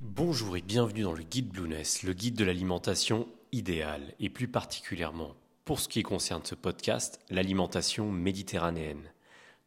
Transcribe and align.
Bonjour 0.00 0.58
et 0.58 0.60
bienvenue 0.60 1.04
dans 1.04 1.14
le 1.14 1.22
guide 1.22 1.48
Blueness, 1.48 2.02
le 2.02 2.12
guide 2.12 2.34
de 2.34 2.44
l'alimentation 2.44 3.26
idéale, 3.52 4.12
et 4.20 4.28
plus 4.28 4.46
particulièrement, 4.46 5.34
pour 5.64 5.80
ce 5.80 5.88
qui 5.88 6.02
concerne 6.02 6.44
ce 6.44 6.54
podcast, 6.54 7.18
l'alimentation 7.30 8.12
méditerranéenne. 8.12 9.10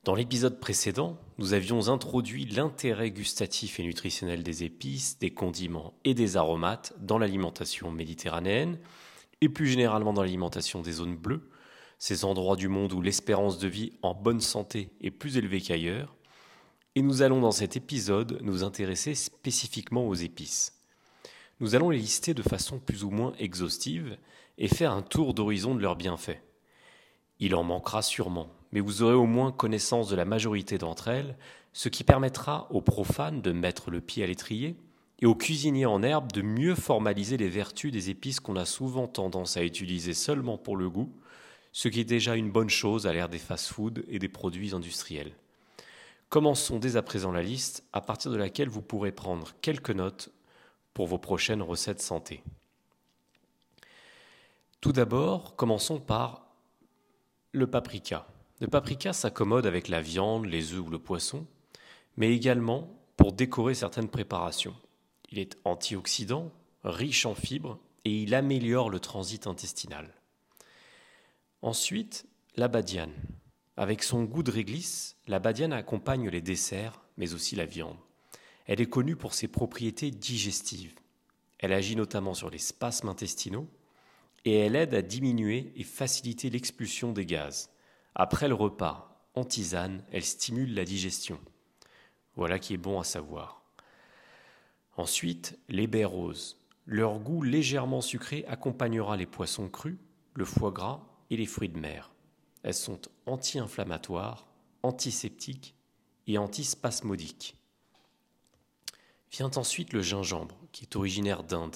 Dans 0.04 0.14
l'épisode 0.14 0.60
précédent, 0.60 1.18
nous 1.40 1.56
avions 1.56 1.88
introduit 1.88 2.46
l'intérêt 2.46 3.10
gustatif 3.10 3.80
et 3.80 3.84
nutritionnel 3.84 4.44
des 4.44 4.64
épices, 4.64 5.18
des 5.18 5.32
condiments 5.32 5.96
et 6.06 6.14
des 6.14 6.38
aromates 6.38 6.94
dans 7.00 7.18
l'alimentation 7.18 7.90
méditerranéenne, 7.90 8.78
et 9.42 9.50
plus 9.50 9.66
généralement 9.66 10.14
dans 10.14 10.22
l'alimentation 10.22 10.84
des 10.84 10.92
zones 10.92 11.18
bleues, 11.18 11.50
ces 11.98 12.24
endroits 12.24 12.56
du 12.56 12.68
monde 12.68 12.94
où 12.94 13.02
l'espérance 13.02 13.58
de 13.58 13.68
vie 13.68 13.94
en 14.04 14.14
bonne 14.14 14.42
santé 14.42 14.92
est 15.02 15.10
plus 15.10 15.38
élevée 15.38 15.60
qu'ailleurs, 15.60 16.16
et 17.00 17.02
nous 17.02 17.22
allons 17.22 17.40
dans 17.40 17.52
cet 17.52 17.78
épisode 17.78 18.40
nous 18.42 18.66
intéresser 18.66 19.16
spécifiquement 19.16 20.06
aux 20.06 20.16
épices. 20.16 20.84
Nous 21.62 21.74
allons 21.74 21.92
les 21.92 21.98
lister 21.98 22.34
de 22.34 22.42
façon 22.42 22.78
plus 22.78 23.06
ou 23.06 23.10
moins 23.10 23.32
exhaustive 23.40 24.18
et 24.58 24.68
faire 24.68 24.92
un 24.92 25.02
tour 25.02 25.34
d'horizon 25.34 25.74
de 25.76 25.80
leurs 25.80 25.96
bienfaits. 25.96 26.42
Il 27.40 27.56
en 27.56 27.64
manquera 27.64 28.02
sûrement, 28.02 28.50
mais 28.74 28.82
vous 28.82 29.02
aurez 29.02 29.14
au 29.14 29.28
moins 29.28 29.54
connaissance 29.54 30.10
de 30.10 30.18
la 30.18 30.26
majorité 30.26 30.78
d'entre 30.78 31.08
elles, 31.08 31.38
ce 31.72 31.88
qui 31.88 32.04
permettra 32.04 32.68
aux 32.70 32.82
profanes 32.82 33.42
de 33.42 33.54
mettre 33.54 33.92
le 33.92 34.02
pied 34.02 34.22
à 34.26 34.28
l'étrier 34.28 34.76
et 35.20 35.26
aux 35.26 35.36
cuisiniers 35.36 35.86
en 35.86 36.04
herbe 36.04 36.34
de 36.34 36.42
mieux 36.42 36.76
formaliser 36.76 37.38
les 37.38 37.48
vertus 37.48 37.94
des 37.94 38.10
épices 38.10 38.42
qu'on 38.42 38.58
a 38.58 38.66
souvent 38.66 39.08
tendance 39.08 39.56
à 39.56 39.64
utiliser 39.64 40.14
seulement 40.14 40.58
pour 40.58 40.76
le 40.76 40.90
goût, 40.90 41.16
ce 41.72 41.88
qui 41.88 42.02
est 42.02 42.04
déjà 42.04 42.36
une 42.36 42.52
bonne 42.52 42.70
chose 42.70 43.08
à 43.08 43.14
l'ère 43.14 43.30
des 43.30 43.40
fast-foods 43.40 44.04
et 44.10 44.20
des 44.20 44.28
produits 44.28 44.76
industriels. 44.76 45.32
Commençons 46.30 46.78
dès 46.78 46.96
à 46.96 47.02
présent 47.02 47.32
la 47.32 47.42
liste, 47.42 47.84
à 47.92 48.02
partir 48.02 48.30
de 48.30 48.38
laquelle 48.38 48.70
vous 48.70 48.84
pourrez 48.84 49.12
prendre 49.12 49.54
quelques 49.62 49.90
notes 49.90 50.30
pour 50.94 51.08
vos 51.08 51.18
prochaines 51.18 51.64
recettes 51.64 52.02
santé. 52.02 52.44
Tout 54.80 54.92
d'abord, 54.92 55.56
commençons 55.56 56.00
par 56.00 56.46
le 57.52 57.66
paprika. 57.66 58.28
Le 58.62 58.68
paprika 58.68 59.12
s'accommode 59.12 59.66
avec 59.66 59.88
la 59.88 60.02
viande, 60.02 60.46
les 60.46 60.74
œufs 60.74 60.86
ou 60.86 60.90
le 60.92 61.00
poisson, 61.00 61.48
mais 62.16 62.32
également 62.32 62.96
pour 63.18 63.34
décorer 63.34 63.74
certaines 63.74 64.10
préparations. 64.10 64.76
Il 65.32 65.40
est 65.40 65.58
antioxydant, 65.66 66.52
riche 66.84 67.26
en 67.26 67.34
fibres 67.34 67.80
et 68.06 68.22
il 68.22 68.36
améliore 68.36 68.92
le 68.92 69.00
transit 69.00 69.48
intestinal. 69.48 70.14
Ensuite, 71.62 72.28
la 72.56 72.68
badiane. 72.68 73.14
Avec 73.80 74.04
son 74.04 74.26
goût 74.26 74.44
de 74.44 74.52
réglisse, 74.52 75.16
la 75.26 75.40
badiane 75.40 75.72
accompagne 75.72 76.28
les 76.28 76.42
desserts, 76.42 77.00
mais 77.16 77.34
aussi 77.34 77.56
la 77.56 77.66
viande. 77.66 77.96
Elle 78.66 78.82
est 78.82 78.90
connue 78.90 79.16
pour 79.16 79.34
ses 79.34 79.48
propriétés 79.48 80.12
digestives. 80.12 81.00
Elle 81.60 81.72
agit 81.72 81.96
notamment 81.96 82.34
sur 82.34 82.50
les 82.50 82.58
spasmes 82.58 83.08
intestinaux 83.08 83.70
et 84.44 84.54
elle 84.54 84.76
aide 84.76 84.94
à 84.96 85.02
diminuer 85.02 85.72
et 85.78 85.86
faciliter 85.86 86.50
l'expulsion 86.50 87.14
des 87.14 87.26
gaz. 87.26 87.70
Après 88.16 88.50
le 88.50 88.54
repas, 88.54 89.24
en 89.34 89.46
tisane, 89.46 90.04
elle 90.12 90.26
stimule 90.26 90.74
la 90.74 90.84
digestion. 90.84 91.40
Voilà 92.36 92.60
qui 92.60 92.74
est 92.74 92.78
bon 92.78 93.00
à 93.00 93.06
savoir. 93.06 93.64
Ensuite, 94.98 95.58
les 95.70 95.88
baies 95.88 96.04
roses. 96.04 96.60
Leur 96.86 97.18
goût 97.20 97.44
légèrement 97.44 98.02
sucré 98.02 98.44
accompagnera 98.50 99.16
les 99.16 99.26
poissons 99.26 99.70
crus, 99.70 99.96
le 100.34 100.44
foie 100.44 100.72
gras 100.72 101.00
et 101.30 101.38
les 101.38 101.46
fruits 101.46 101.70
de 101.70 101.80
mer. 101.80 102.12
Elles 102.64 102.74
sont 102.74 103.02
anti-inflammatoires, 103.26 104.48
antiseptiques 104.84 105.76
et 106.28 106.38
antispasmodiques. 106.38 107.56
Vient 109.32 109.52
ensuite 109.56 109.94
le 109.94 110.02
gingembre, 110.02 110.58
qui 110.72 110.84
est 110.84 110.96
originaire 110.96 111.44
d'Inde. 111.44 111.76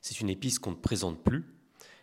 C'est 0.00 0.20
une 0.20 0.30
épice 0.30 0.58
qu'on 0.58 0.72
ne 0.72 0.76
présente 0.76 1.22
plus. 1.22 1.44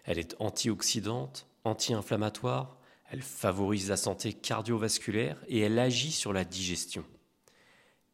Elle 0.05 0.19
est 0.19 0.35
antioxydante, 0.39 1.47
anti-inflammatoire, 1.63 2.77
elle 3.09 3.21
favorise 3.21 3.89
la 3.89 3.97
santé 3.97 4.33
cardiovasculaire 4.33 5.37
et 5.47 5.59
elle 5.59 5.79
agit 5.79 6.11
sur 6.11 6.33
la 6.33 6.43
digestion. 6.43 7.05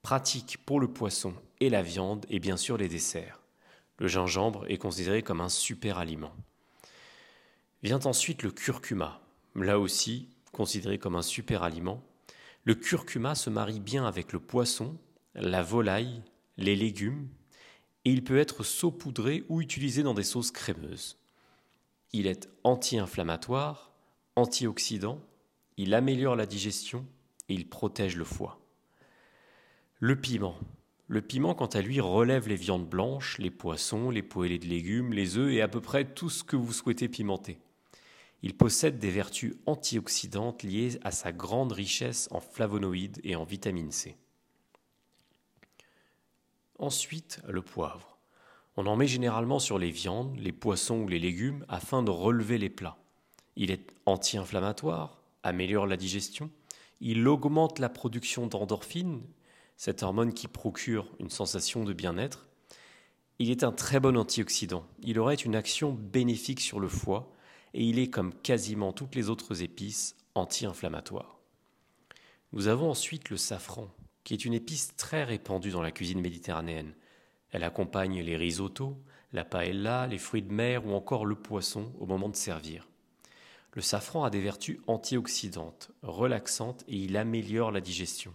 Pratique 0.01 0.57
pour 0.65 0.79
le 0.79 0.87
poisson 0.87 1.33
et 1.59 1.69
la 1.69 1.81
viande 1.81 2.25
et 2.29 2.39
bien 2.39 2.57
sûr 2.57 2.77
les 2.77 2.87
desserts. 2.87 3.41
Le 3.97 4.07
gingembre 4.07 4.65
est 4.69 4.77
considéré 4.77 5.23
comme 5.23 5.41
un 5.41 5.49
super 5.49 5.97
aliment. 5.97 6.33
Vient 7.81 8.05
ensuite 8.05 8.43
le 8.43 8.51
curcuma, 8.51 9.22
là 9.55 9.79
aussi 9.79 10.29
considéré 10.51 10.97
comme 10.97 11.15
un 11.15 11.21
super 11.21 11.63
aliment, 11.63 12.03
le 12.63 12.75
curcuma 12.75 13.35
se 13.35 13.49
marie 13.49 13.79
bien 13.79 14.05
avec 14.05 14.31
le 14.31 14.39
poisson, 14.39 14.97
la 15.35 15.63
volaille, 15.63 16.21
les 16.57 16.75
légumes, 16.75 17.27
et 18.05 18.11
il 18.11 18.23
peut 18.23 18.37
être 18.37 18.63
saupoudré 18.63 19.43
ou 19.49 19.61
utilisé 19.61 20.03
dans 20.03 20.13
des 20.13 20.23
sauces 20.23 20.51
crémeuses. 20.51 21.17
Il 22.11 22.27
est 22.27 22.49
anti-inflammatoire, 22.63 23.91
antioxydant, 24.35 25.19
il 25.77 25.93
améliore 25.93 26.35
la 26.35 26.45
digestion 26.45 27.05
et 27.49 27.53
il 27.53 27.67
protège 27.67 28.15
le 28.15 28.23
foie. 28.23 28.59
Le 29.99 30.19
piment. 30.19 30.57
Le 31.07 31.21
piment, 31.21 31.55
quant 31.55 31.67
à 31.67 31.81
lui, 31.81 31.99
relève 31.99 32.47
les 32.47 32.55
viandes 32.55 32.87
blanches, 32.87 33.37
les 33.39 33.51
poissons, 33.51 34.09
les 34.09 34.23
poêlés 34.23 34.59
de 34.59 34.67
légumes, 34.67 35.13
les 35.13 35.37
œufs 35.37 35.51
et 35.51 35.61
à 35.61 35.67
peu 35.67 35.81
près 35.81 36.05
tout 36.05 36.29
ce 36.29 36.43
que 36.43 36.55
vous 36.55 36.73
souhaitez 36.73 37.09
pimenter. 37.09 37.57
Il 38.43 38.57
possède 38.57 38.99
des 38.99 39.09
vertus 39.09 39.55
antioxydantes 39.65 40.63
liées 40.63 40.99
à 41.01 41.11
sa 41.11 41.31
grande 41.31 41.71
richesse 41.71 42.27
en 42.29 42.41
flavonoïdes 42.41 43.21
et 43.23 43.37
en 43.37 43.45
vitamine 43.45 43.91
C. 43.91 44.17
Ensuite, 46.77 47.39
le 47.47 47.61
poivre. 47.61 48.17
On 48.75 48.85
en 48.85 48.97
met 48.97 49.07
généralement 49.07 49.59
sur 49.59 49.79
les 49.79 49.91
viandes, 49.91 50.37
les 50.37 50.51
poissons 50.51 50.99
ou 50.99 51.07
les 51.07 51.19
légumes 51.19 51.65
afin 51.69 52.03
de 52.03 52.11
relever 52.11 52.57
les 52.57 52.69
plats. 52.69 52.97
Il 53.55 53.71
est 53.71 53.95
anti-inflammatoire, 54.05 55.21
améliore 55.43 55.87
la 55.87 55.95
digestion, 55.95 56.51
il 56.99 57.25
augmente 57.29 57.79
la 57.79 57.89
production 57.89 58.47
d'endorphines, 58.47 59.21
cette 59.77 60.03
hormone 60.03 60.33
qui 60.33 60.49
procure 60.49 61.07
une 61.19 61.29
sensation 61.29 61.85
de 61.85 61.93
bien-être. 61.93 62.47
Il 63.39 63.51
est 63.51 63.63
un 63.63 63.71
très 63.71 64.01
bon 64.01 64.17
antioxydant. 64.17 64.85
Il 65.01 65.17
aurait 65.17 65.35
une 65.35 65.55
action 65.55 65.93
bénéfique 65.93 66.59
sur 66.59 66.81
le 66.81 66.89
foie 66.89 67.32
et 67.73 67.83
il 67.83 67.99
est, 67.99 68.09
comme 68.09 68.33
quasiment 68.33 68.93
toutes 68.93 69.15
les 69.15 69.29
autres 69.29 69.63
épices, 69.63 70.15
anti-inflammatoire. 70.35 71.39
Nous 72.51 72.67
avons 72.67 72.91
ensuite 72.91 73.29
le 73.29 73.37
safran, 73.37 73.89
qui 74.23 74.33
est 74.33 74.45
une 74.45 74.53
épice 74.53 74.95
très 74.95 75.23
répandue 75.23 75.71
dans 75.71 75.81
la 75.81 75.91
cuisine 75.91 76.21
méditerranéenne. 76.21 76.93
Elle 77.51 77.63
accompagne 77.63 78.21
les 78.21 78.37
risottos, 78.37 78.97
la 79.31 79.43
paella, 79.43 80.07
les 80.07 80.19
fruits 80.19 80.43
de 80.43 80.53
mer 80.53 80.85
ou 80.85 80.93
encore 80.93 81.25
le 81.25 81.35
poisson 81.35 81.91
au 81.99 82.05
moment 82.05 82.29
de 82.29 82.35
servir. 82.35 82.87
Le 83.73 83.81
safran 83.81 84.23
a 84.23 84.29
des 84.29 84.41
vertus 84.41 84.79
antioxydantes, 84.85 85.91
relaxantes 86.03 86.83
et 86.87 86.95
il 86.95 87.17
améliore 87.17 87.71
la 87.71 87.81
digestion. 87.81 88.33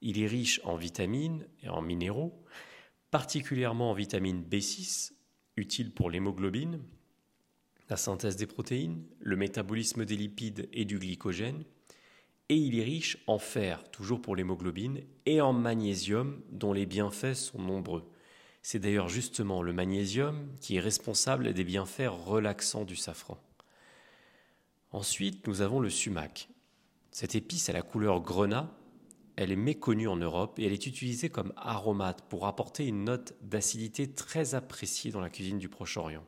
Il 0.00 0.22
est 0.22 0.26
riche 0.26 0.60
en 0.64 0.76
vitamines 0.76 1.46
et 1.62 1.68
en 1.68 1.82
minéraux, 1.82 2.42
particulièrement 3.10 3.90
en 3.90 3.94
vitamine 3.94 4.42
B6, 4.42 5.12
utile 5.56 5.92
pour 5.92 6.10
l'hémoglobine, 6.10 6.80
la 7.88 7.96
synthèse 7.96 8.36
des 8.36 8.46
protéines, 8.46 9.02
le 9.20 9.36
métabolisme 9.36 10.04
des 10.04 10.16
lipides 10.16 10.68
et 10.72 10.84
du 10.84 10.98
glycogène, 10.98 11.64
et 12.48 12.56
il 12.56 12.78
est 12.78 12.84
riche 12.84 13.18
en 13.26 13.38
fer, 13.38 13.82
toujours 13.90 14.22
pour 14.22 14.34
l'hémoglobine, 14.34 15.02
et 15.26 15.40
en 15.40 15.52
magnésium, 15.52 16.40
dont 16.50 16.72
les 16.72 16.86
bienfaits 16.86 17.34
sont 17.34 17.60
nombreux. 17.60 18.10
C'est 18.62 18.78
d'ailleurs 18.78 19.08
justement 19.08 19.62
le 19.62 19.72
magnésium 19.72 20.48
qui 20.60 20.76
est 20.76 20.80
responsable 20.80 21.52
des 21.52 21.64
bienfaits 21.64 22.08
relaxants 22.08 22.84
du 22.84 22.96
safran. 22.96 23.38
Ensuite, 24.90 25.46
nous 25.46 25.60
avons 25.60 25.80
le 25.80 25.90
sumac. 25.90 26.48
Cette 27.10 27.34
épice 27.34 27.68
a 27.68 27.72
la 27.72 27.82
couleur 27.82 28.20
grenat, 28.20 28.74
elle 29.36 29.52
est 29.52 29.56
méconnue 29.56 30.08
en 30.08 30.16
Europe 30.16 30.58
et 30.58 30.64
elle 30.66 30.72
est 30.72 30.86
utilisée 30.86 31.28
comme 31.28 31.52
aromate 31.56 32.22
pour 32.28 32.46
apporter 32.46 32.86
une 32.86 33.04
note 33.04 33.34
d'acidité 33.40 34.10
très 34.12 34.54
appréciée 34.54 35.12
dans 35.12 35.20
la 35.20 35.30
cuisine 35.30 35.58
du 35.58 35.68
Proche-Orient. 35.68 36.24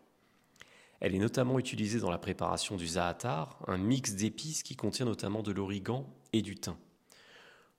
Elle 1.00 1.14
est 1.14 1.18
notamment 1.18 1.58
utilisée 1.58 1.98
dans 1.98 2.10
la 2.10 2.18
préparation 2.18 2.76
du 2.76 2.86
za'atar, 2.86 3.58
un 3.66 3.78
mix 3.78 4.14
d'épices 4.14 4.62
qui 4.62 4.76
contient 4.76 5.06
notamment 5.06 5.42
de 5.42 5.50
l'origan 5.50 6.06
et 6.32 6.42
du 6.42 6.56
thym. 6.56 6.76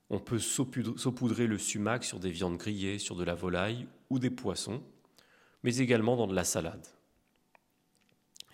On 0.10 0.20
peut 0.20 0.40
saupoudrer 0.40 1.48
le 1.48 1.58
sumac 1.58 2.04
sur 2.04 2.20
des 2.20 2.32
viandes 2.32 2.58
grillées, 2.58 3.00
sur 3.00 3.16
de 3.16 3.24
la 3.24 3.36
volaille 3.36 3.88
ou 4.10 4.20
des 4.20 4.32
poissons, 4.32 4.84
mais 5.64 5.78
également 5.78 6.18
dans 6.18 6.28
de 6.28 6.36
la 6.36 6.44
salade. 6.44 6.86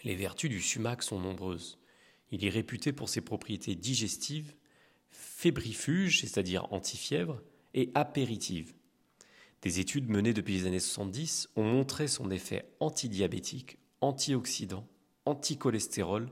Les 0.04 0.16
vertus 0.16 0.50
du 0.50 0.62
sumac 0.62 1.02
sont 1.02 1.20
nombreuses. 1.20 1.80
Il 2.32 2.46
est 2.46 2.50
réputé 2.50 2.92
pour 2.92 3.10
ses 3.10 3.22
propriétés 3.22 3.74
digestives, 3.74 4.54
fébrifuges, 5.10 6.22
c'est-à-dire 6.22 6.72
antifièvre, 6.72 7.42
et 7.74 7.90
apéritives. 7.96 8.74
Des 9.62 9.80
études 9.80 10.10
menées 10.10 10.34
depuis 10.34 10.54
les 10.54 10.68
années 10.68 10.80
70 10.80 11.50
ont 11.56 11.64
montré 11.64 12.08
son 12.08 12.30
effet 12.30 12.70
antidiabétique, 12.80 13.80
antioxydant, 14.02 14.86
anticholestérol, 15.26 16.30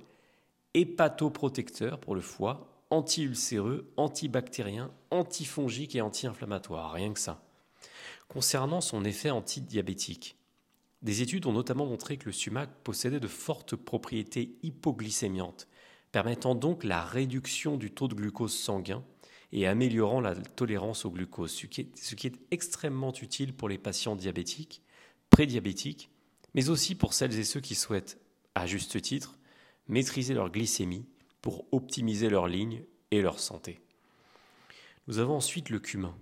hépatoprotecteur 0.73 1.99
pour 1.99 2.15
le 2.15 2.21
foie, 2.21 2.75
anti-ulcéreux, 2.89 3.91
antibactérien, 3.97 4.91
antifongique 5.11 5.95
et 5.95 6.01
anti-inflammatoire, 6.01 6.91
rien 6.91 7.13
que 7.13 7.19
ça. 7.19 7.41
Concernant 8.27 8.81
son 8.81 9.03
effet 9.05 9.29
antidiabétique, 9.29 10.37
des 11.01 11.21
études 11.21 11.45
ont 11.45 11.53
notamment 11.53 11.85
montré 11.85 12.17
que 12.17 12.25
le 12.25 12.31
sumac 12.31 12.69
possédait 12.83 13.19
de 13.19 13.27
fortes 13.27 13.75
propriétés 13.75 14.57
hypoglycémiantes, 14.63 15.67
permettant 16.11 16.55
donc 16.55 16.83
la 16.83 17.03
réduction 17.03 17.77
du 17.77 17.91
taux 17.91 18.07
de 18.07 18.15
glucose 18.15 18.57
sanguin 18.57 19.03
et 19.51 19.67
améliorant 19.67 20.19
la 20.19 20.35
tolérance 20.35 21.05
au 21.05 21.11
glucose, 21.11 21.51
ce 21.51 21.67
qui 22.15 22.27
est, 22.27 22.39
extrêmement 22.51 23.13
utile 23.13 23.53
pour 23.53 23.69
les 23.69 23.77
patients 23.77 24.15
diabétiques, 24.15 24.81
prédiabétiques, 25.29 26.09
mais 26.55 26.69
aussi 26.69 26.95
pour 26.95 27.13
celles 27.13 27.37
et 27.37 27.43
ceux 27.43 27.59
qui 27.59 27.75
souhaitent, 27.75 28.17
à 28.55 28.65
juste 28.65 28.99
titre, 29.01 29.37
maîtriser 29.89 30.33
leur 30.33 30.49
glycémie 30.49 31.05
pour 31.41 31.67
optimiser 31.73 32.29
leur 32.29 32.47
ligne 32.47 32.83
et 33.11 33.21
leur 33.21 33.39
santé. 33.39 33.81
Nous 35.07 35.19
avons 35.19 35.35
ensuite 35.35 35.69
le 35.69 35.79
cumin. 35.79 36.17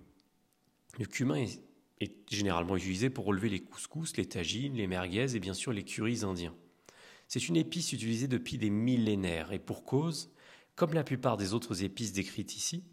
Le 0.98 1.06
cumin 1.06 1.36
est, 1.36 1.60
généralement 2.30 2.76
utilisé 2.76 3.08
pour 3.08 3.24
relever 3.24 3.48
les 3.48 3.60
couscous, 3.60 4.16
les 4.16 4.26
tagines, 4.26 4.74
les 4.74 4.88
merguez 4.88 5.36
et 5.36 5.40
bien 5.40 5.54
sûr 5.54 5.72
les 5.72 5.84
currys 5.84 6.24
indiens. 6.24 6.54
C'est 7.28 7.48
une 7.48 7.56
épice 7.56 7.92
utilisée 7.92 8.28
depuis 8.28 8.58
des 8.58 8.68
millénaires 8.68 9.52
et 9.52 9.58
pour 9.58 9.84
cause, 9.84 10.30
comme 10.74 10.92
la 10.92 11.04
plupart 11.04 11.36
des 11.36 11.54
autres 11.54 11.84
épices 11.84 12.12
décrites 12.12 12.56
ici, 12.56 12.84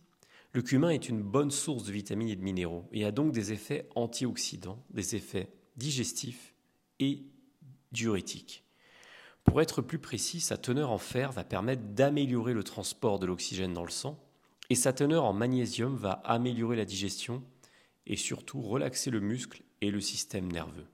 le 0.53 0.61
cumin 0.61 0.89
est 0.89 1.09
une 1.09 1.23
bonne 1.23 1.51
source 1.51 1.83
de 1.83 1.91
vitamines 1.91 2.29
et 2.29 2.35
de 2.35 2.43
minéraux 2.43 2.87
et 2.93 3.03
a 3.03 3.11
donc 3.11 3.33
des 3.33 3.51
effets 3.51 3.89
antioxydants, 3.95 4.85
des 4.91 5.15
effets 5.15 5.49
digestifs 5.75 6.53
et 6.99 7.25
diurétiques. 7.91 8.63
Pour 9.43 9.61
être 9.61 9.81
plus 9.81 9.99
précis, 9.99 10.39
sa 10.39 10.57
teneur 10.57 10.91
en 10.91 10.97
fer 10.97 11.31
va 11.31 11.43
permettre 11.43 11.81
d'améliorer 11.81 12.53
le 12.53 12.63
transport 12.63 13.19
de 13.19 13.25
l'oxygène 13.25 13.73
dans 13.73 13.83
le 13.83 13.89
sang 13.89 14.19
et 14.69 14.75
sa 14.75 14.93
teneur 14.93 15.25
en 15.25 15.33
magnésium 15.33 15.95
va 15.95 16.13
améliorer 16.23 16.75
la 16.75 16.85
digestion 16.85 17.43
et 18.05 18.15
surtout 18.15 18.61
relaxer 18.61 19.11
le 19.11 19.19
muscle 19.19 19.63
et 19.81 19.91
le 19.91 19.99
système 19.99 20.51
nerveux. 20.51 20.87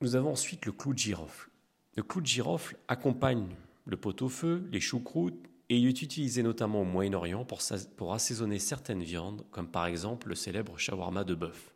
Nous 0.00 0.16
avons 0.16 0.32
ensuite 0.32 0.66
le 0.66 0.72
clou 0.72 0.92
de 0.92 0.98
girofle. 0.98 1.48
Le 1.96 2.02
clou 2.02 2.20
de 2.20 2.26
girofle 2.26 2.76
accompagne 2.88 3.56
le 3.86 3.96
pot-au-feu, 3.96 4.68
les 4.70 4.80
choucroutes, 4.80 5.48
et 5.70 5.78
il 5.78 5.88
est 5.88 6.02
utilisé 6.02 6.42
notamment 6.42 6.82
au 6.82 6.84
Moyen-Orient 6.84 7.44
pour, 7.44 7.60
pour, 7.96 8.12
assaisonner 8.12 8.58
certaines 8.58 9.02
viandes, 9.02 9.46
comme 9.50 9.68
par 9.68 9.86
exemple 9.86 10.28
le 10.28 10.34
célèbre 10.34 10.78
shawarma 10.78 11.24
de 11.24 11.34
bœuf. 11.34 11.73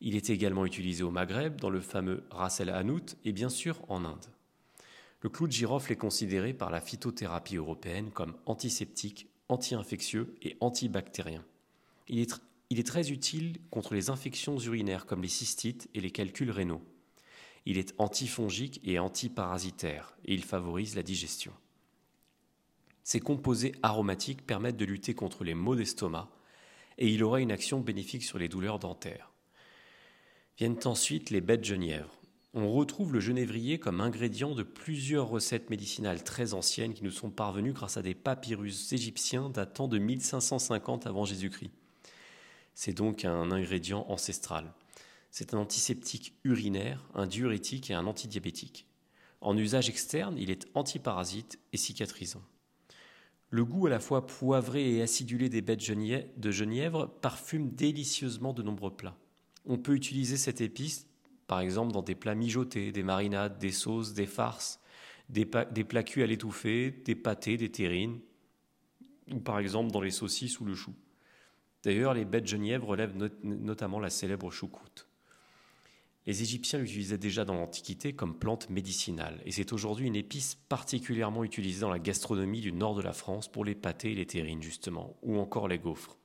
Il 0.00 0.14
est 0.14 0.30
également 0.30 0.66
utilisé 0.66 1.02
au 1.02 1.10
Maghreb, 1.10 1.60
dans 1.60 1.70
le 1.70 1.80
fameux 1.80 2.24
Ras 2.30 2.58
el 2.60 2.70
Hanout, 2.70 3.16
et 3.24 3.32
bien 3.32 3.48
sûr 3.48 3.80
en 3.88 4.04
Inde. 4.04 4.26
Le 5.20 5.30
clou 5.30 5.46
de 5.46 5.52
girofle 5.52 5.92
est 5.92 5.96
considéré 5.96 6.52
par 6.52 6.70
la 6.70 6.80
phytothérapie 6.80 7.56
européenne 7.56 8.10
comme 8.10 8.36
antiseptique, 8.44 9.28
anti-infectieux 9.48 10.34
et 10.42 10.56
antibactérien. 10.60 11.44
Il 12.08 12.20
est, 12.20 12.86
très 12.86 13.10
utile 13.10 13.58
contre 13.70 13.94
les 13.94 14.10
infections 14.10 14.58
urinaires 14.58 15.06
comme 15.06 15.22
les 15.22 15.28
cystites 15.28 15.88
et 15.94 16.00
les 16.00 16.10
calculs 16.10 16.50
rénaux. 16.50 16.82
Il 17.64 17.78
est 17.78 17.94
antifongique 17.98 18.80
et 18.84 18.98
antiparasitaire 18.98 20.16
et 20.24 20.34
il 20.34 20.44
favorise 20.44 20.94
la 20.94 21.02
digestion. 21.02 21.52
Ces 23.02 23.20
composés 23.20 23.72
aromatiques 23.82 24.46
permettent 24.46 24.76
de 24.76 24.84
lutter 24.84 25.14
contre 25.14 25.42
les 25.42 25.54
maux 25.54 25.74
d'estomac 25.74 26.28
et 26.98 27.08
il 27.08 27.24
aura 27.24 27.40
une 27.40 27.52
action 27.52 27.80
bénéfique 27.80 28.24
sur 28.24 28.38
les 28.38 28.48
douleurs 28.48 28.78
dentaires. 28.78 29.32
Viennent 30.58 30.80
ensuite 30.86 31.28
les 31.28 31.42
baies 31.42 31.58
de 31.58 31.64
genièvre. 31.64 32.10
On 32.54 32.72
retrouve 32.72 33.12
le 33.12 33.20
genévrier 33.20 33.78
comme 33.78 34.00
ingrédient 34.00 34.54
de 34.54 34.62
plusieurs 34.62 35.28
recettes 35.28 35.68
médicinales 35.68 36.24
très 36.24 36.54
anciennes 36.54 36.94
qui 36.94 37.04
nous 37.04 37.10
sont 37.10 37.28
parvenues 37.28 37.74
grâce 37.74 37.98
à 37.98 38.02
des 38.02 38.14
papyrus 38.14 38.90
égyptiens 38.90 39.50
datant 39.50 39.86
de 39.86 39.98
1550 39.98 41.06
avant 41.06 41.26
Jésus-Christ. 41.26 41.72
C'est 42.74 42.94
donc 42.94 43.26
un 43.26 43.50
ingrédient 43.50 44.06
ancestral. 44.08 44.72
C'est 45.30 45.52
un 45.52 45.58
antiseptique 45.58 46.32
urinaire, 46.42 47.04
un 47.14 47.26
diurétique 47.26 47.90
et 47.90 47.94
un 47.94 48.06
antidiabétique. 48.06 48.86
En 49.42 49.58
usage 49.58 49.90
externe, 49.90 50.38
il 50.38 50.50
est 50.50 50.66
antiparasite 50.72 51.58
et 51.74 51.76
cicatrisant. 51.76 52.42
Le 53.50 53.66
goût 53.66 53.88
à 53.88 53.90
la 53.90 54.00
fois 54.00 54.26
poivré 54.26 54.94
et 54.94 55.02
acidulé 55.02 55.50
des 55.50 55.60
baies 55.60 55.76
de 55.76 56.50
genièvre 56.50 57.10
parfume 57.20 57.72
délicieusement 57.72 58.54
de 58.54 58.62
nombreux 58.62 58.96
plats. 58.96 59.18
On 59.66 59.78
peut 59.78 59.94
utiliser 59.94 60.36
cette 60.36 60.60
épice, 60.60 61.06
par 61.46 61.60
exemple, 61.60 61.92
dans 61.92 62.02
des 62.02 62.14
plats 62.14 62.34
mijotés, 62.34 62.92
des 62.92 63.02
marinades, 63.02 63.58
des 63.58 63.72
sauces, 63.72 64.14
des 64.14 64.26
farces, 64.26 64.80
des, 65.28 65.44
plats 65.44 66.02
cuits 66.02 66.22
à 66.22 66.26
l'étouffée, 66.26 66.90
des 66.90 67.14
pâtés, 67.14 67.56
des 67.56 67.70
terrines, 67.70 68.20
ou 69.32 69.40
par 69.40 69.58
exemple 69.58 69.90
dans 69.90 70.00
les 70.00 70.10
saucisses 70.10 70.60
ou 70.60 70.64
le 70.64 70.74
chou. 70.74 70.94
D'ailleurs, 71.82 72.14
les 72.14 72.24
baies 72.24 72.40
de 72.40 72.46
genièvre 72.46 72.88
relèvent 72.88 73.16
notamment 73.42 74.00
la 74.00 74.10
célèbre 74.10 74.50
choucroute. 74.50 75.08
Les 76.26 76.42
Égyptiens 76.42 76.80
l'utilisaient 76.80 77.18
déjà 77.18 77.44
dans 77.44 77.54
l'Antiquité 77.54 78.12
comme 78.12 78.36
plante 78.36 78.68
médicinale, 78.68 79.40
et 79.44 79.52
c'est 79.52 79.72
aujourd'hui 79.72 80.08
une 80.08 80.16
épice 80.16 80.56
particulièrement 80.68 81.44
utilisée 81.44 81.80
dans 81.80 81.90
la 81.90 82.00
gastronomie 82.00 82.60
du 82.60 82.72
nord 82.72 82.96
de 82.96 83.02
la 83.02 83.12
France 83.12 83.46
pour 83.50 83.64
les 83.64 83.76
pâtés 83.76 84.10
et 84.10 84.16
les 84.16 84.26
terrines, 84.26 84.62
justement, 84.62 85.16
ou 85.22 85.38
encore 85.38 85.68
les 85.68 85.78
gaufres. 85.78 86.16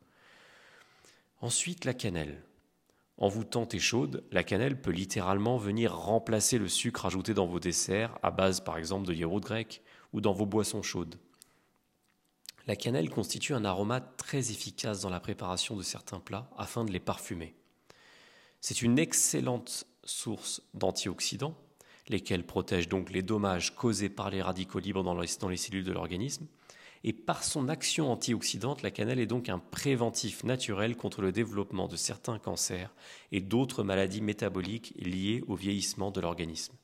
Ensuite, 1.39 1.85
la 1.85 1.93
cannelle. 1.93 2.43
Envoûtante 3.21 3.75
et 3.75 3.79
chaude, 3.79 4.23
la 4.31 4.43
cannelle 4.43 4.81
peut 4.81 4.89
littéralement 4.89 5.55
venir 5.55 5.95
remplacer 5.95 6.57
le 6.57 6.67
sucre 6.67 7.05
ajouté 7.05 7.35
dans 7.35 7.45
vos 7.45 7.59
desserts, 7.59 8.17
à 8.23 8.31
base 8.31 8.61
par 8.61 8.79
exemple 8.79 9.07
de 9.07 9.13
yaourt 9.13 9.43
grec, 9.43 9.83
ou 10.11 10.21
dans 10.21 10.33
vos 10.33 10.47
boissons 10.47 10.81
chaudes. 10.81 11.19
La 12.65 12.75
cannelle 12.75 13.11
constitue 13.11 13.53
un 13.53 13.63
aromate 13.63 14.17
très 14.17 14.49
efficace 14.49 15.01
dans 15.01 15.11
la 15.11 15.19
préparation 15.19 15.75
de 15.75 15.83
certains 15.83 16.19
plats 16.19 16.49
afin 16.57 16.83
de 16.83 16.91
les 16.91 16.99
parfumer. 16.99 17.53
C'est 18.59 18.81
une 18.81 18.97
excellente 18.97 19.85
source 20.03 20.63
d'antioxydants, 20.73 21.55
lesquels 22.07 22.45
protègent 22.45 22.89
donc 22.89 23.11
les 23.11 23.21
dommages 23.21 23.75
causés 23.75 24.09
par 24.09 24.31
les 24.31 24.41
radicaux 24.41 24.79
libres 24.79 25.03
dans 25.03 25.19
les, 25.19 25.57
cellules 25.57 25.83
de 25.83 25.91
l'organisme. 25.91 26.47
Et 27.03 27.13
par 27.13 27.43
son 27.43 27.67
action 27.67 28.11
antioxydante, 28.11 28.83
la 28.83 28.91
cannelle 28.91 29.19
est 29.19 29.25
donc 29.25 29.49
un 29.49 29.57
préventif 29.57 30.43
naturel 30.43 30.95
contre 30.95 31.21
le 31.21 31.31
développement 31.31 31.87
de 31.87 31.95
certains 31.95 32.37
cancers 32.37 32.93
et 33.31 33.41
d'autres 33.41 33.83
maladies 33.83 34.21
métaboliques 34.21 34.93
liées 34.97 35.43
au 35.47 35.55
vieillissement 35.55 36.11
de 36.11 36.21
l'organisme. 36.21 36.75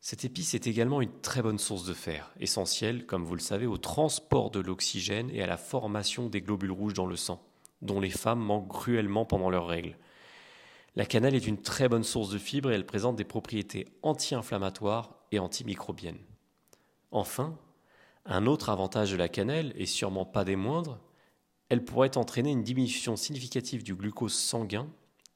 Cette 0.00 0.24
épice 0.24 0.54
est 0.54 0.66
également 0.66 1.00
une 1.00 1.20
très 1.20 1.42
bonne 1.42 1.58
source 1.58 1.84
de 1.84 1.94
fer, 1.94 2.32
essentielle, 2.38 3.06
comme 3.06 3.24
vous 3.24 3.34
le 3.34 3.40
savez, 3.40 3.66
au 3.66 3.78
transport 3.78 4.50
de 4.50 4.60
l'oxygène 4.60 5.30
et 5.32 5.42
à 5.42 5.46
la 5.46 5.56
formation 5.56 6.28
des 6.28 6.42
globules 6.42 6.70
rouges 6.70 6.94
dans 6.94 7.06
le 7.06 7.16
sang, 7.16 7.42
dont 7.82 7.98
les 7.98 8.10
femmes 8.10 8.38
manquent 8.38 8.68
cruellement 8.68 9.24
pendant 9.24 9.50
leurs 9.50 9.66
règles. 9.66 9.96
La 10.96 11.06
cannelle 11.06 11.34
est 11.34 11.46
une 11.46 11.60
très 11.60 11.88
bonne 11.88 12.04
source 12.04 12.30
de 12.30 12.38
fibres 12.38 12.70
et 12.70 12.74
elle 12.74 12.86
présente 12.86 13.16
des 13.16 13.24
propriétés 13.24 13.88
anti-inflammatoires 14.02 15.16
et 15.32 15.38
antimicrobiennes. 15.38 16.22
Enfin, 17.10 17.58
un 18.26 18.46
autre 18.46 18.68
avantage 18.68 19.12
de 19.12 19.16
la 19.16 19.28
cannelle, 19.28 19.72
et 19.76 19.86
sûrement 19.86 20.24
pas 20.24 20.44
des 20.44 20.56
moindres, 20.56 20.98
elle 21.68 21.84
pourrait 21.84 22.16
entraîner 22.16 22.50
une 22.50 22.62
diminution 22.62 23.16
significative 23.16 23.82
du 23.82 23.94
glucose 23.94 24.34
sanguin 24.34 24.88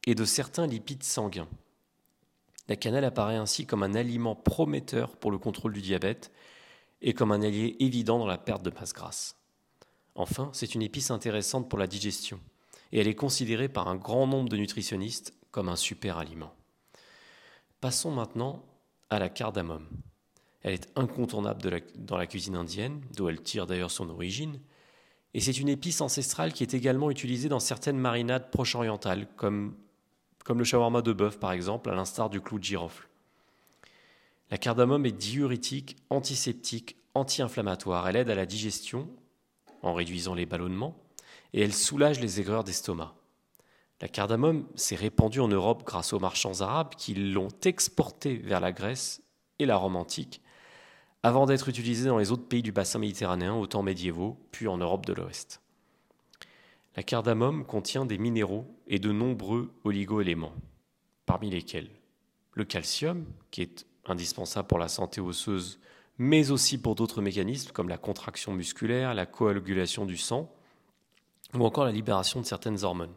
et 0.07 0.15
de 0.15 0.25
certains 0.25 0.67
lipides 0.67 1.03
sanguins. 1.03 1.49
La 2.69 2.77
cannelle 2.77 3.05
apparaît 3.05 3.37
ainsi 3.37 3.67
comme 3.67 3.83
un 3.83 3.95
aliment 3.95 4.37
prometteur 4.37 5.17
pour 5.17 5.31
le 5.31 5.39
contrôle 5.39 5.73
du 5.73 5.81
diabète 5.81 6.31
et 7.03 7.15
comme 7.15 7.33
un 7.33 7.43
allié 7.43 7.77
évident 7.81 8.19
dans 8.19 8.27
la 8.27 8.39
perte 8.39 8.63
de 8.63 8.71
masse 8.71 8.93
grasse. 8.93 9.37
Enfin, 10.15 10.51
c'est 10.53 10.75
une 10.75 10.83
épice 10.83 11.11
intéressante 11.11 11.69
pour 11.69 11.79
la 11.79 11.87
digestion 11.87 12.41
et 12.93 13.01
elle 13.01 13.09
est 13.09 13.15
considérée 13.15 13.69
par 13.69 13.89
un 13.89 13.97
grand 13.97 14.27
nombre 14.27 14.49
de 14.49 14.57
nutritionnistes 14.57 15.35
comme 15.51 15.69
un 15.69 15.77
super 15.77 16.19
aliment. 16.19 16.55
Passons 17.81 18.11
maintenant 18.11 18.65
à 19.09 19.19
la 19.19 19.29
cardamome. 19.29 19.89
Elle 20.63 20.75
est 20.75 20.91
incontournable 20.97 21.83
dans 21.97 22.17
la 22.17 22.27
cuisine 22.27 22.57
indienne, 22.57 23.01
d'où 23.17 23.29
elle 23.29 23.41
tire 23.41 23.67
d'ailleurs 23.67 23.91
son 23.91 24.11
origine, 24.11 24.61
et 25.35 25.41
c'est 25.41 25.59
une 25.59 25.69
épice 25.69 26.01
ancestrale 26.01 26.53
qui 26.53 26.63
est 26.63 26.75
également 26.75 27.11
utilisée 27.11 27.49
dans 27.49 27.61
certaines 27.61 27.99
marinades 27.99 28.51
proche-orientales, 28.51 29.29
comme, 29.37 29.77
le 30.49 30.65
shawarma 30.65 31.03
de 31.03 31.13
bœuf 31.13 31.39
par 31.39 31.53
exemple, 31.53 31.91
à 31.91 31.95
l'instar 31.95 32.31
du 32.31 32.41
clou 32.41 32.59
de 32.59 32.65
girofle. 32.65 33.09
La 34.51 34.59
cardamome 34.59 35.07
est 35.07 35.13
diurétique, 35.13 35.97
antiseptique, 36.11 36.97
anti-inflammatoire. 37.15 38.09
Elle 38.09 38.17
aide 38.17 38.31
à 38.31 38.35
la 38.35 38.47
digestion 38.47 39.09
en 39.83 39.95
réduisant 39.95 40.35
les 40.35 40.47
ballonnements 40.47 40.97
et 41.53 41.63
elle 41.63 41.73
soulage 41.73 42.19
les 42.19 42.41
aigreurs 42.41 42.65
d'estomac. 42.65 43.15
La 44.01 44.09
cardamome 44.09 44.67
s'est 44.75 44.97
répandue 44.97 45.41
en 45.41 45.47
Europe 45.47 45.85
grâce 45.87 46.13
aux 46.13 46.19
marchands 46.19 46.63
arabes 46.63 46.97
qui 46.97 47.15
l'ont 47.15 47.49
exportée 47.65 48.39
vers 48.39 48.59
la 48.59 48.73
Grèce 48.73 49.23
et 49.61 49.67
la 49.67 49.77
Rome 49.77 49.95
antique, 49.95 50.43
avant 51.23 51.47
d'être 51.47 51.69
utilisée 51.69 52.09
dans 52.09 52.19
les 52.19 52.33
autres 52.33 52.47
pays 52.47 52.63
du 52.63 52.73
bassin 52.73 52.99
méditerranéen 52.99 53.55
au 53.55 53.67
temps 53.67 53.83
médiévaux, 53.83 54.39
puis 54.53 54.69
en 54.69 54.79
Europe 54.79 55.07
de 55.07 55.13
l'Ouest. 55.13 55.61
La 56.97 57.03
cardamome 57.03 57.65
contient 57.65 58.07
des 58.07 58.19
minéraux 58.19 58.67
et 58.87 58.99
de 58.99 59.13
nombreux 59.13 59.71
oligoéléments, 59.85 60.55
parmi 61.27 61.51
lesquels 61.51 61.91
le 62.55 62.65
calcium, 62.65 63.27
qui 63.51 63.63
est 63.63 63.87
indispensable 64.07 64.67
pour 64.67 64.79
la 64.79 64.89
santé 64.89 65.21
osseuse, 65.21 65.79
mais 66.19 66.51
aussi 66.51 66.79
pour 66.79 66.95
d'autres 66.95 67.23
mécanismes 67.23 67.71
comme 67.73 67.89
la 67.89 67.99
contraction 67.99 68.53
musculaire, 68.53 69.15
la 69.15 69.27
coagulation 69.27 70.05
du 70.05 70.17
sang, 70.17 70.53
ou 71.55 71.65
encore 71.65 71.85
la 71.85 71.93
libération 71.93 72.41
de 72.41 72.47
certaines 72.47 72.83
hormones. 72.85 73.15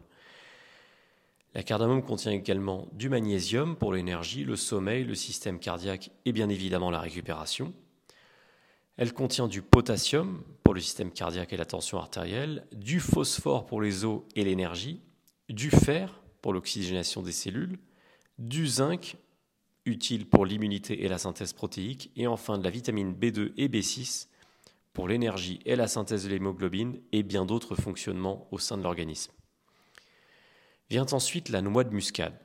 La 1.54 1.62
cardamome 1.62 2.02
contient 2.02 2.32
également 2.32 2.88
du 2.92 3.08
magnésium 3.08 3.76
pour 3.76 3.92
l'énergie, 3.92 4.44
le 4.44 4.56
sommeil, 4.56 5.04
le 5.04 5.14
système 5.14 5.60
cardiaque 5.60 6.10
et 6.24 6.32
bien 6.32 6.48
évidemment 6.48 6.90
la 6.90 7.00
récupération. 7.00 7.72
Elle 8.96 9.12
contient 9.12 9.48
du 9.48 9.60
potassium 9.60 10.42
pour 10.62 10.74
le 10.74 10.80
système 10.80 11.10
cardiaque 11.10 11.52
et 11.52 11.56
la 11.56 11.64
tension 11.64 11.98
artérielle, 11.98 12.66
du 12.72 13.00
phosphore 13.00 13.66
pour 13.66 13.80
les 13.80 14.04
os 14.04 14.22
et 14.36 14.44
l'énergie, 14.44 15.00
du 15.48 15.70
fer 15.70 16.22
pour 16.42 16.52
l'oxygénation 16.52 17.22
des 17.22 17.32
cellules, 17.32 17.78
du 18.38 18.66
zinc 18.66 19.16
utile 19.84 20.26
pour 20.26 20.46
l'immunité 20.46 21.04
et 21.04 21.08
la 21.08 21.18
synthèse 21.18 21.52
protéique, 21.52 22.10
et 22.16 22.26
enfin 22.26 22.56
de 22.56 22.64
la 22.64 22.70
vitamine 22.70 23.12
B2 23.12 23.52
et 23.56 23.68
B6 23.68 24.28
pour 24.92 25.08
l'énergie 25.08 25.60
et 25.66 25.76
la 25.76 25.88
synthèse 25.88 26.24
de 26.24 26.30
l'hémoglobine 26.30 27.00
et 27.12 27.22
bien 27.22 27.44
d'autres 27.44 27.74
fonctionnements 27.74 28.48
au 28.52 28.58
sein 28.58 28.78
de 28.78 28.82
l'organisme. 28.82 29.32
Vient 30.88 31.06
ensuite 31.12 31.48
la 31.48 31.62
noix 31.62 31.82
de 31.82 31.92
muscade. 31.92 32.38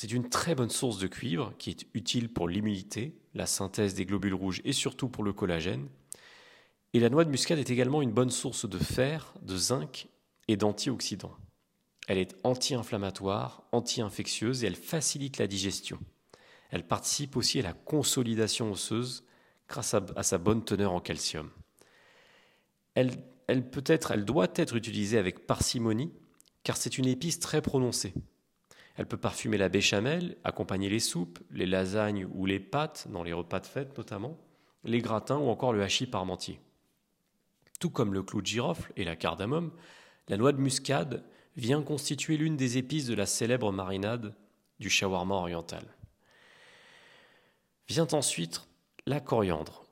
C'est 0.00 0.12
une 0.12 0.28
très 0.28 0.54
bonne 0.54 0.70
source 0.70 0.98
de 0.98 1.08
cuivre 1.08 1.52
qui 1.58 1.70
est 1.70 1.84
utile 1.92 2.32
pour 2.32 2.48
l'immunité, 2.48 3.18
la 3.34 3.46
synthèse 3.46 3.94
des 3.94 4.06
globules 4.06 4.32
rouges 4.32 4.60
et 4.64 4.72
surtout 4.72 5.08
pour 5.08 5.24
le 5.24 5.32
collagène. 5.32 5.88
Et 6.92 7.00
la 7.00 7.10
noix 7.10 7.24
de 7.24 7.30
muscade 7.30 7.58
est 7.58 7.68
également 7.68 8.00
une 8.00 8.12
bonne 8.12 8.30
source 8.30 8.68
de 8.68 8.78
fer, 8.78 9.34
de 9.42 9.56
zinc 9.56 10.06
et 10.46 10.56
d'antioxydants. 10.56 11.34
Elle 12.06 12.18
est 12.18 12.36
anti-inflammatoire, 12.44 13.64
anti-infectieuse 13.72 14.62
et 14.62 14.68
elle 14.68 14.76
facilite 14.76 15.38
la 15.38 15.48
digestion. 15.48 15.98
Elle 16.70 16.86
participe 16.86 17.36
aussi 17.36 17.58
à 17.58 17.62
la 17.62 17.72
consolidation 17.72 18.70
osseuse 18.70 19.24
grâce 19.66 19.94
à, 19.94 20.22
sa 20.22 20.38
bonne 20.38 20.64
teneur 20.64 20.92
en 20.92 21.00
calcium. 21.00 21.50
Elle, 22.94 23.10
peut 23.68 23.82
être, 23.84 24.12
elle 24.12 24.24
doit 24.24 24.52
être 24.54 24.76
utilisée 24.76 25.18
avec 25.18 25.44
parcimonie 25.44 26.12
car 26.62 26.76
c'est 26.76 26.98
une 26.98 27.08
épice 27.08 27.40
très 27.40 27.62
prononcée. 27.62 28.14
Elle 28.98 29.06
peut 29.06 29.16
parfumer 29.16 29.58
la 29.58 29.68
béchamel, 29.68 30.36
accompagner 30.42 30.88
les 30.88 30.98
soupes, 30.98 31.38
les 31.52 31.66
lasagnes 31.66 32.28
ou 32.34 32.46
les 32.46 32.58
pâtes, 32.58 33.06
dans 33.08 33.22
les 33.22 33.32
repas 33.32 33.60
de 33.60 33.66
fête 33.66 33.96
notamment, 33.96 34.36
les 34.82 34.98
gratins 34.98 35.38
ou 35.38 35.48
encore 35.48 35.72
le 35.72 35.82
hachis 35.82 36.08
parmentier. 36.08 36.58
Tout 37.78 37.90
comme 37.90 38.12
le 38.12 38.24
clou 38.24 38.42
de 38.42 38.46
girofle 38.46 38.92
et 38.96 39.04
la 39.04 39.14
cardamome, 39.14 39.70
la 40.26 40.36
noix 40.36 40.50
de 40.50 40.60
muscade 40.60 41.24
vient 41.56 41.80
constituer 41.80 42.36
l'une 42.36 42.56
des 42.56 42.76
épices 42.76 43.06
de 43.06 43.14
la 43.14 43.26
célèbre 43.26 43.70
marinade 43.70 44.34
du 44.80 44.90
shawarma 44.90 45.36
oriental. 45.36 45.84
Vient 47.88 48.08
ensuite 48.10 48.66
la 49.06 49.20
coriandre. 49.20 49.84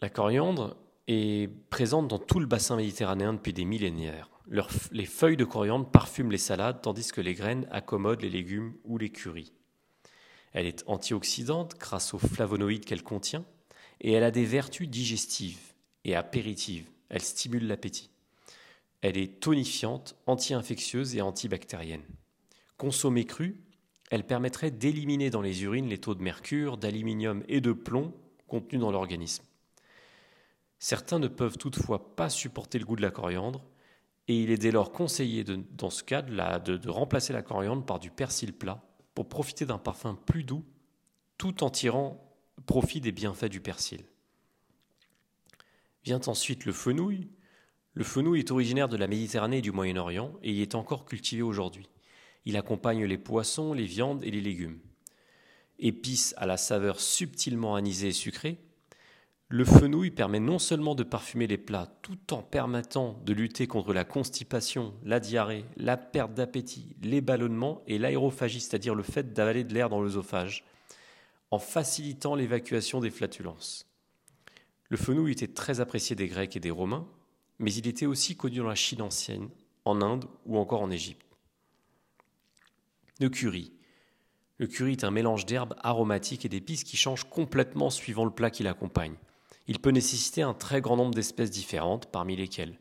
La 0.00 0.08
coriandre 0.08 0.76
est 1.08 1.52
présente 1.68 2.06
dans 2.06 2.20
tout 2.20 2.38
le 2.38 2.46
bassin 2.46 2.76
méditerranéen 2.76 3.32
depuis 3.32 3.52
des 3.52 3.64
millénaires 3.64 4.30
les 4.90 5.06
feuilles 5.06 5.36
de 5.36 5.44
coriandre 5.44 5.88
parfument 5.88 6.30
les 6.30 6.38
salades 6.38 6.82
tandis 6.82 7.12
que 7.12 7.20
les 7.20 7.34
graines 7.34 7.66
accommodent 7.70 8.22
les 8.22 8.30
légumes 8.30 8.74
ou 8.84 8.98
les 8.98 9.10
curries. 9.10 9.52
Elle 10.52 10.66
est 10.66 10.82
antioxydante 10.86 11.76
grâce 11.78 12.12
aux 12.14 12.18
flavonoïdes 12.18 12.84
qu'elle 12.84 13.04
contient 13.04 13.44
et 14.00 14.12
elle 14.12 14.24
a 14.24 14.32
des 14.32 14.44
vertus 14.44 14.88
digestives 14.88 15.60
et 16.04 16.16
apéritives. 16.16 16.90
Elle 17.08 17.22
stimule 17.22 17.66
l'appétit. 17.66 18.10
Elle 19.02 19.16
est 19.16 19.40
tonifiante, 19.40 20.16
anti-infectieuse 20.26 21.16
et 21.16 21.20
antibactérienne. 21.20 22.04
Consommée 22.76 23.24
crue, 23.24 23.60
elle 24.10 24.26
permettrait 24.26 24.70
d'éliminer 24.70 25.30
dans 25.30 25.42
les 25.42 25.62
urines 25.62 25.88
les 25.88 25.98
taux 25.98 26.14
de 26.14 26.22
mercure, 26.22 26.76
d'aluminium 26.76 27.44
et 27.48 27.60
de 27.60 27.72
plomb 27.72 28.12
contenus 28.48 28.80
dans 28.80 28.90
l'organisme. 28.90 29.44
Certains 30.80 31.18
ne 31.18 31.28
peuvent 31.28 31.58
toutefois 31.58 32.16
pas 32.16 32.28
supporter 32.28 32.78
le 32.78 32.84
goût 32.84 32.96
de 32.96 33.02
la 33.02 33.10
coriandre 33.10 33.62
et 34.30 34.42
il 34.44 34.50
est 34.52 34.58
dès 34.58 34.70
lors 34.70 34.92
conseillé, 34.92 35.42
dans 35.42 35.90
ce 35.90 36.04
cas, 36.04 36.22
de, 36.22 36.88
remplacer 36.88 37.32
la 37.32 37.42
coriandre 37.42 37.84
par 37.84 37.98
du 37.98 38.12
persil 38.12 38.52
plat 38.52 38.80
pour 39.12 39.28
profiter 39.28 39.66
d'un 39.66 39.78
parfum 39.78 40.14
plus 40.14 40.44
doux 40.44 40.64
tout 41.36 41.64
en 41.64 41.70
tirant 41.70 42.32
profit 42.64 43.00
des 43.00 43.10
bienfaits 43.10 43.46
du 43.46 43.60
persil. 43.60 44.04
Vient 46.04 46.20
ensuite 46.28 46.64
le 46.64 46.72
fenouil. 46.72 47.28
Le 47.94 48.04
fenouil 48.04 48.38
est 48.38 48.52
originaire 48.52 48.88
de 48.88 48.96
la 48.96 49.08
Méditerranée 49.08 49.58
et 49.58 49.62
du 49.62 49.72
Moyen-Orient 49.72 50.38
et 50.44 50.52
il 50.52 50.60
est 50.60 50.76
encore 50.76 51.06
cultivé 51.06 51.42
aujourd'hui. 51.42 51.88
Il 52.44 52.56
accompagne 52.56 53.04
les 53.04 53.18
poissons, 53.18 53.72
les 53.72 53.84
viandes 53.84 54.22
et 54.22 54.30
les 54.30 54.40
légumes. 54.40 54.78
Épice 55.80 56.34
à 56.36 56.46
la 56.46 56.56
saveur 56.56 57.00
subtilement 57.00 57.74
anisée 57.74 58.08
et 58.08 58.12
sucrée, 58.12 58.58
le 59.52 59.64
fenouil 59.64 60.12
permet 60.12 60.38
non 60.38 60.60
seulement 60.60 60.94
de 60.94 61.02
parfumer 61.02 61.48
les 61.48 61.58
plats 61.58 61.88
tout 62.02 62.32
en 62.32 62.40
permettant 62.40 63.20
de 63.26 63.32
lutter 63.32 63.66
contre 63.66 63.92
la 63.92 64.04
constipation, 64.04 64.94
la 65.04 65.18
diarrhée, 65.18 65.64
la 65.76 65.96
perte 65.96 66.34
d'appétit, 66.34 66.94
les 67.02 67.20
ballonnements 67.20 67.82
et 67.88 67.98
l'aérophagie, 67.98 68.60
c'est-à-dire 68.60 68.94
le 68.94 69.02
fait 69.02 69.32
d'avaler 69.32 69.64
de 69.64 69.74
l'air 69.74 69.88
dans 69.88 70.00
l'œsophage, 70.00 70.64
en 71.50 71.58
facilitant 71.58 72.36
l'évacuation 72.36 73.00
des 73.00 73.10
flatulences. 73.10 73.88
Le 74.88 74.96
fenouil 74.96 75.32
était 75.32 75.48
très 75.48 75.80
apprécié 75.80 76.14
des 76.14 76.28
Grecs 76.28 76.54
et 76.54 76.60
des 76.60 76.70
Romains, 76.70 77.08
mais 77.58 77.72
il 77.72 77.88
était 77.88 78.06
aussi 78.06 78.36
connu 78.36 78.58
dans 78.58 78.68
la 78.68 78.76
Chine 78.76 79.02
ancienne, 79.02 79.48
en 79.84 80.00
Inde 80.00 80.26
ou 80.46 80.58
encore 80.58 80.82
en 80.82 80.92
Égypte. 80.92 81.26
Le 83.18 83.28
curry. 83.28 83.72
Le 84.58 84.68
curry 84.68 84.92
est 84.92 85.04
un 85.04 85.10
mélange 85.10 85.44
d'herbes 85.44 85.74
aromatiques 85.82 86.44
et 86.44 86.48
d'épices 86.48 86.84
qui 86.84 86.96
change 86.96 87.24
complètement 87.24 87.90
suivant 87.90 88.24
le 88.24 88.30
plat 88.30 88.50
qui 88.50 88.62
l'accompagne. 88.62 89.16
Il 89.66 89.78
peut 89.78 89.90
nécessiter 89.90 90.42
un 90.42 90.54
très 90.54 90.80
grand 90.80 90.96
nombre 90.96 91.14
d'espèces 91.14 91.50
différentes, 91.50 92.06
parmi 92.10 92.36
lesquelles 92.36 92.78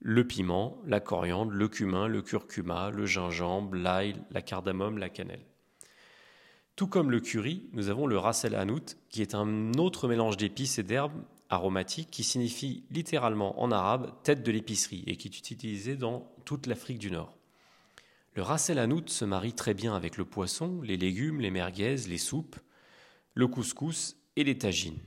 le 0.00 0.26
piment, 0.26 0.78
la 0.86 1.00
coriandre, 1.00 1.52
le 1.52 1.68
cumin, 1.68 2.06
le 2.06 2.22
curcuma, 2.22 2.90
le 2.90 3.06
gingembre, 3.06 3.74
l'ail, 3.74 4.14
la 4.30 4.42
cardamome, 4.42 4.98
la 4.98 5.08
cannelle. 5.08 5.44
Tout 6.76 6.86
comme 6.86 7.10
le 7.10 7.20
curry, 7.20 7.68
nous 7.72 7.88
avons 7.88 8.06
le 8.06 8.18
ras 8.18 8.44
el 8.44 8.56
qui 9.08 9.22
est 9.22 9.34
un 9.34 9.72
autre 9.74 10.08
mélange 10.08 10.36
d'épices 10.36 10.78
et 10.78 10.82
d'herbes 10.82 11.24
aromatiques 11.48 12.10
qui 12.10 12.22
signifie 12.22 12.84
littéralement 12.90 13.62
en 13.62 13.72
arabe 13.72 14.12
tête 14.22 14.42
de 14.42 14.52
l'épicerie 14.52 15.04
et 15.06 15.16
qui 15.16 15.28
est 15.28 15.50
utilisé 15.50 15.96
dans 15.96 16.30
toute 16.44 16.66
l'Afrique 16.66 16.98
du 16.98 17.10
Nord. 17.10 17.38
Le 18.34 18.42
ras 18.42 18.68
el 18.68 19.02
se 19.06 19.24
marie 19.24 19.54
très 19.54 19.72
bien 19.72 19.96
avec 19.96 20.18
le 20.18 20.26
poisson, 20.26 20.82
les 20.82 20.98
légumes, 20.98 21.40
les 21.40 21.50
merguez, 21.50 21.96
les 22.08 22.18
soupes, 22.18 22.56
le 23.32 23.46
couscous 23.46 24.16
et 24.36 24.44
les 24.44 24.58
tagines. 24.58 24.98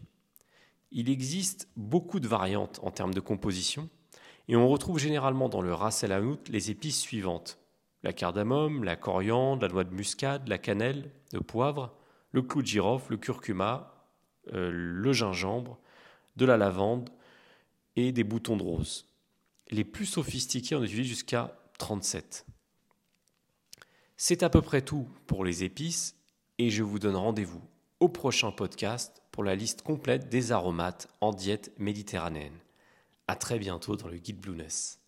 Il 0.92 1.10
existe 1.10 1.68
beaucoup 1.76 2.20
de 2.20 2.28
variantes 2.28 2.80
en 2.84 2.92
termes 2.92 3.14
de 3.14 3.20
composition, 3.20 3.90
et 4.48 4.56
on 4.56 4.68
retrouve 4.68 4.98
généralement 4.98 5.50
dans 5.50 5.62
le 5.62 5.74
ras 5.74 6.02
el 6.04 6.12
hanout 6.12 6.40
les 6.50 6.72
épices 6.72 7.00
suivantes 7.00 7.60
la 8.04 8.14
cardamome, 8.14 8.84
la 8.84 8.96
coriandre, 8.96 9.64
la 9.64 9.68
noix 9.68 9.84
de 9.84 9.94
muscade, 9.94 10.48
la 10.48 10.58
cannelle, 10.58 11.12
le 11.34 11.42
poivre, 11.42 11.96
le 12.32 12.42
clou 12.42 12.62
de 12.62 12.68
girofle, 12.68 13.14
le 13.14 13.18
curcuma, 13.18 14.08
euh, 14.54 14.72
le 14.72 15.14
gingembre, 15.14 15.80
de 16.36 16.46
la 16.46 16.58
lavande 16.58 17.10
et 17.96 18.12
des 18.12 18.24
boutons 18.24 18.58
de 18.58 18.64
rose. 18.64 19.08
Les 19.70 19.84
plus 19.84 20.06
sophistiqués 20.06 20.76
en 20.76 20.84
utilisent 20.84 21.08
jusqu'à 21.08 21.58
37. 21.78 22.46
C'est 24.18 24.44
à 24.44 24.50
peu 24.50 24.62
près 24.62 24.82
tout 24.82 25.08
pour 25.28 25.44
les 25.44 25.64
épices 25.64 26.16
et 26.58 26.70
je 26.70 26.84
vous 26.84 27.00
donne 27.00 27.16
rendez-vous 27.16 27.62
au 28.00 28.10
prochain 28.10 28.52
podcast 28.52 29.22
pour 29.40 29.46
la 29.46 29.56
liste 29.56 29.84
complète 29.84 30.28
des 30.28 30.52
aromates 30.52 31.08
en 31.22 31.32
diète 31.32 31.72
méditerranéenne. 31.78 32.60
À 33.30 33.38
très 33.38 33.58
bientôt 33.58 33.96
dans 33.96 34.10
le 34.10 34.18
guide 34.18 34.42
Blueness. 34.42 34.99